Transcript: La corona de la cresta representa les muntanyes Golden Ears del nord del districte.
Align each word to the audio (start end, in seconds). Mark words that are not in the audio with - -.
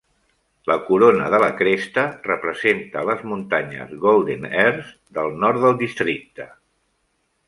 La 0.69 0.75
corona 0.85 1.25
de 1.33 1.39
la 1.41 1.49
cresta 1.59 2.05
representa 2.29 3.03
les 3.09 3.21
muntanyes 3.33 3.93
Golden 4.05 4.47
Ears 4.63 4.89
del 5.19 5.37
nord 5.45 5.63
del 5.67 5.77
districte. 5.83 6.49